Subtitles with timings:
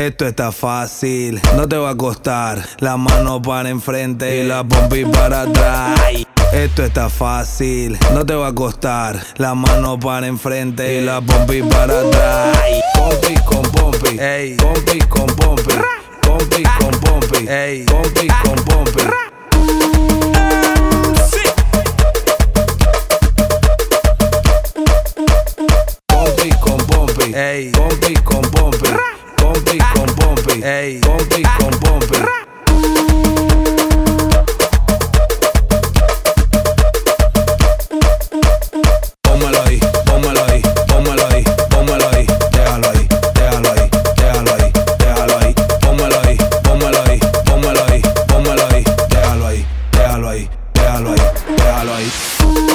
[0.00, 2.64] Esto está fácil, no te va a costar.
[2.78, 6.00] La mano para enfrente y la pompi para atrás.
[6.54, 9.22] Esto está fácil, no te va a costar.
[9.36, 12.58] La mano para enfrente y la pompi para atrás.
[12.94, 14.56] Pompi con pompi, ey.
[14.56, 15.74] Pompi con pompi,
[16.22, 17.84] pompi con pompi, ey.
[17.84, 19.02] Pompi con pompi.
[26.06, 27.70] Pompi con pompi, ey.
[27.72, 28.88] Pompi con pompi,
[29.52, 31.00] pompi con pompi, ey.
[31.00, 32.18] Pompi con pompi.
[39.22, 45.38] Póngalo ahí, póngalo ahí, póngalo ahí, póngalo ahí, déjalo ahí, déjalo ahí, déjalo ahí, déjalo
[45.38, 51.20] ahí, póngalo ahí, póngalo ahí, póngalo ahí, póngalo ahí, déjalo ahí, déjalo ahí, déjalo ahí,
[51.56, 52.69] déjalo ahí.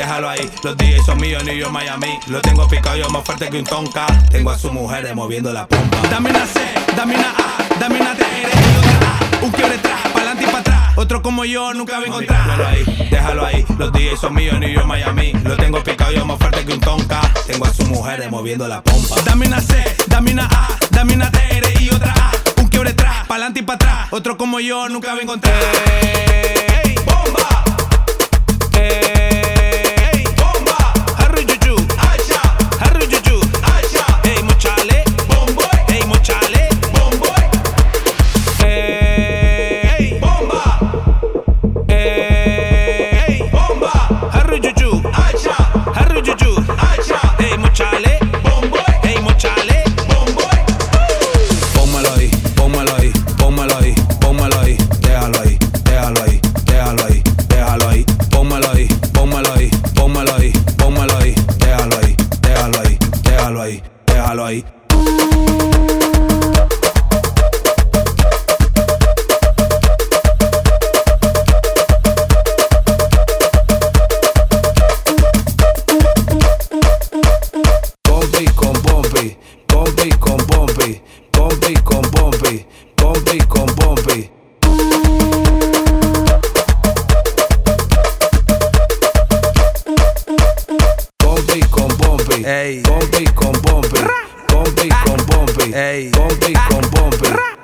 [0.00, 0.50] Déjalo ahí.
[0.62, 2.18] Los DJs son míos, New York, Miami.
[2.28, 4.06] Lo tengo picado yo más fuerte que un tonka.
[4.30, 6.08] Tengo a su mujer moviendo la pompa.
[6.08, 6.60] Dame una C,
[6.96, 9.44] dame una A, dame una T, y otra A.
[9.44, 10.92] Un quiebre atrás, pa'lante y para atrás.
[10.96, 12.44] Otro como yo nunca va a encontrar.
[12.44, 13.66] Déjalo ahí, déjalo ahí.
[13.78, 15.32] Los DJs son míos, New York, Miami.
[15.44, 17.20] Lo tengo picado yo más fuerte que un tonka.
[17.46, 19.16] Tengo a su mujer moviendo la pompa.
[19.24, 21.40] Dame una C, dame una A, dame una T,
[21.80, 22.30] y otra A.
[22.60, 24.08] Un quiebre atrás, pa'lante y para atrás.
[24.12, 25.54] Otro como yo nunca va a encontrar.
[80.00, 84.30] Pompi con pompi, pompi con pompi, pompi con pompi.
[91.18, 92.80] Pompi con pompi.
[92.82, 94.00] Pompi con pompi,
[94.46, 96.10] pompi con pompi.
[96.10, 97.59] Pompi con pompi.